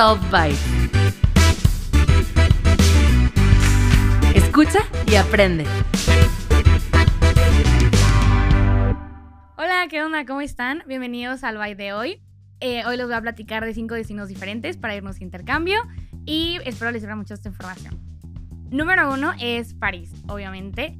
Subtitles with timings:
[0.00, 0.58] Soft Bites.
[4.34, 5.66] Escucha y aprende.
[9.58, 10.24] Hola, ¿qué onda?
[10.24, 10.84] ¿Cómo están?
[10.86, 12.22] Bienvenidos al Bite de hoy.
[12.60, 15.82] Eh, hoy les voy a platicar de cinco destinos diferentes para irnos a intercambio
[16.24, 18.00] y espero les sirva mucho esta información.
[18.70, 20.98] Número uno es París, obviamente.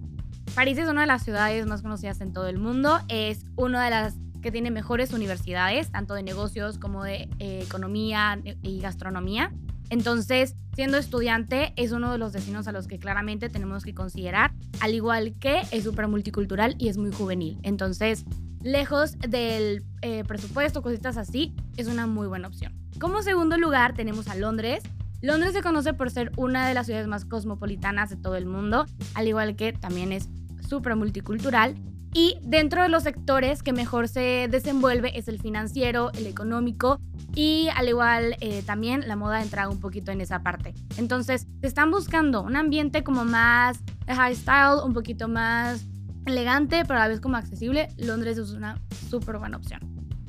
[0.54, 3.00] París es una de las ciudades más conocidas en todo el mundo.
[3.08, 8.40] Es una de las que tiene mejores universidades, tanto de negocios como de eh, economía
[8.62, 9.52] y gastronomía.
[9.90, 14.52] Entonces, siendo estudiante, es uno de los destinos a los que claramente tenemos que considerar,
[14.80, 17.58] al igual que es súper multicultural y es muy juvenil.
[17.64, 18.24] Entonces,
[18.62, 22.72] lejos del eh, presupuesto, cositas así, es una muy buena opción.
[23.00, 24.82] Como segundo lugar, tenemos a Londres.
[25.22, 28.86] Londres se conoce por ser una de las ciudades más cosmopolitanas de todo el mundo,
[29.14, 30.28] al igual que también es
[30.68, 31.74] súper multicultural.
[32.12, 36.98] Y dentro de los sectores que mejor se desenvuelve es el financiero, el económico
[37.34, 40.74] y al igual eh, también la moda entra un poquito en esa parte.
[40.96, 45.86] Entonces, se están buscando un ambiente como más high style, un poquito más
[46.26, 47.88] elegante, pero a la vez como accesible.
[47.96, 48.76] Londres es una
[49.08, 49.80] súper buena opción.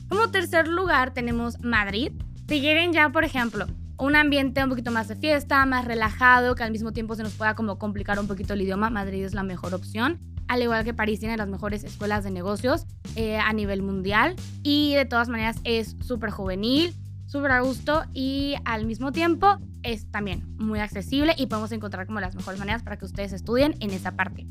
[0.07, 2.11] Como tercer lugar tenemos Madrid.
[2.47, 3.65] Si quieren ya, por ejemplo,
[3.97, 7.33] un ambiente un poquito más de fiesta, más relajado, que al mismo tiempo se nos
[7.33, 10.19] pueda como complicar un poquito el idioma, Madrid es la mejor opción
[10.51, 12.85] al igual que París tiene las mejores escuelas de negocios
[13.15, 16.93] eh, a nivel mundial y de todas maneras es súper juvenil,
[17.25, 22.19] súper a gusto y al mismo tiempo es también muy accesible y podemos encontrar como
[22.19, 24.45] las mejores maneras para que ustedes estudien en esa parte.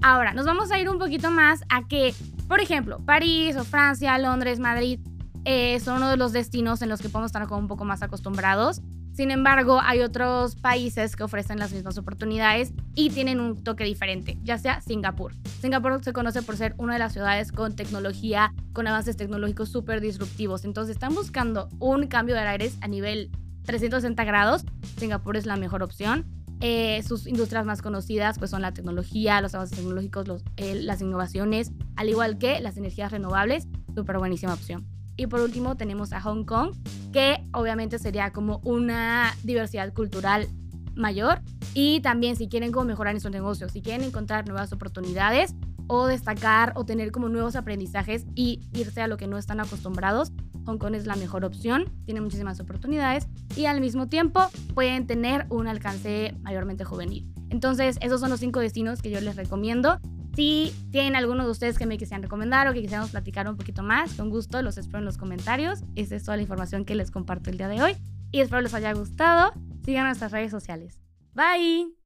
[0.00, 2.14] Ahora, nos vamos a ir un poquito más a que,
[2.48, 4.98] por ejemplo, París o Francia, Londres, Madrid
[5.44, 8.02] eh, son uno de los destinos en los que podemos estar como un poco más
[8.02, 8.80] acostumbrados
[9.14, 14.36] sin embargo, hay otros países que ofrecen las mismas oportunidades y tienen un toque diferente,
[14.42, 15.32] ya sea Singapur.
[15.60, 20.00] Singapur se conoce por ser una de las ciudades con tecnología, con avances tecnológicos súper
[20.00, 20.64] disruptivos.
[20.64, 23.30] Entonces, están buscando un cambio de aires a nivel
[23.62, 24.64] 360 grados.
[24.96, 26.26] Singapur es la mejor opción.
[26.60, 31.70] Eh, sus industrias más conocidas pues son la tecnología, los avances tecnológicos, eh, las innovaciones,
[31.94, 34.86] al igual que las energías renovables, súper buenísima opción.
[35.16, 36.74] Y por último tenemos a Hong Kong,
[37.14, 40.48] que obviamente sería como una diversidad cultural
[40.96, 41.40] mayor.
[41.72, 45.54] Y también si quieren como mejorar en sus negocios, si quieren encontrar nuevas oportunidades
[45.86, 50.32] o destacar o tener como nuevos aprendizajes y irse a lo que no están acostumbrados,
[50.66, 55.46] Hong Kong es la mejor opción, tiene muchísimas oportunidades y al mismo tiempo pueden tener
[55.50, 57.32] un alcance mayormente juvenil.
[57.48, 60.00] Entonces, esos son los cinco destinos que yo les recomiendo.
[60.34, 63.82] Si tienen alguno de ustedes que me quisieran recomendar o que quisiéramos platicar un poquito
[63.82, 65.80] más, con gusto los espero en los comentarios.
[65.94, 67.96] Esa es toda la información que les comparto el día de hoy
[68.32, 69.52] y espero les haya gustado.
[69.84, 70.98] Sigan nuestras redes sociales.
[71.34, 72.03] Bye.